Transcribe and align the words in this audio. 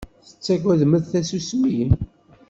Tettaggadem 0.27 0.93
tasusmi? 1.09 1.79